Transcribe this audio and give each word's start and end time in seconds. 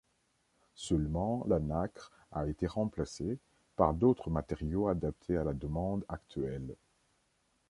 Seulement 0.73 1.43
la 1.47 1.59
nacre 1.59 2.11
a 2.31 2.47
été 2.47 2.65
remplacée 2.65 3.37
par 3.75 3.93
d'autres 3.93 4.31
matériaux 4.31 4.87
adaptés 4.87 5.37
à 5.37 5.43
la 5.43 5.53
demande 5.53 6.03
actuelle. 6.09 6.73